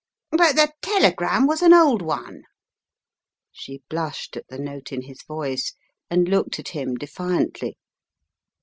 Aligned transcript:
"But 0.31 0.55
the 0.55 0.73
telegram 0.81 1.45
was 1.45 1.61
an 1.61 1.75
old 1.75 2.01
one." 2.01 2.41
She 3.51 3.83
blushed 3.87 4.35
at 4.35 4.47
the 4.47 4.57
note 4.57 4.91
in 4.91 5.03
his 5.03 5.21
voice, 5.21 5.75
and 6.09 6.27
looked 6.27 6.57
at 6.57 6.69
him 6.69 6.95
defiantly. 6.95 7.77